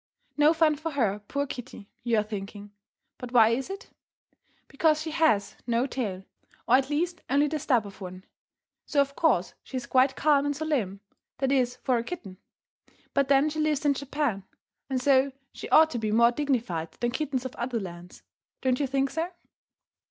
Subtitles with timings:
[0.35, 2.71] No fun for her, poor kitty, you are thinking.
[3.19, 3.91] But why is it?
[4.67, 6.25] Because she has no tail,
[6.67, 8.25] or at least only the stub of one.
[8.87, 11.01] So of course she is quite calm and solemn
[11.37, 12.37] that is, for a kitten.
[13.13, 14.43] But then she lives in Japan,
[14.89, 18.23] and so she ought to be more dignified than kittens of other lands.
[18.61, 19.29] Don't you think so?